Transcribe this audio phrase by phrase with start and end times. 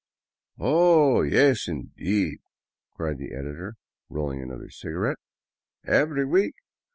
[0.69, 2.39] "Oh, yes, indeed!"
[2.95, 3.75] cried the editor,
[4.09, 5.19] rolling another cigarette,"
[5.85, 6.55] Every week.